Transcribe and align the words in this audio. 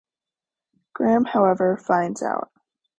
Graham 0.95 1.25
however 1.25 1.77
finds 1.77 2.23
out. 2.23 2.51